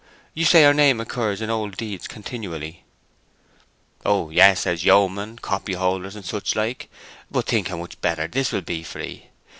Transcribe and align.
You 0.33 0.45
say 0.45 0.65
our 0.65 0.73
name 0.73 0.99
occurs 0.99 1.43
in 1.43 1.51
old 1.51 1.77
deeds 1.77 2.07
continually." 2.07 2.83
"Oh 4.03 4.31
yes—as 4.31 4.83
yeomen, 4.83 5.37
copyholders, 5.37 6.15
and 6.15 6.25
such 6.25 6.55
like. 6.55 6.89
But 7.29 7.45
think 7.45 7.67
how 7.67 7.77
much 7.77 8.01
better 8.01 8.27
this 8.27 8.51
will 8.51 8.61
be 8.61 8.81
for 8.81 8.99
'ee. 8.99 9.27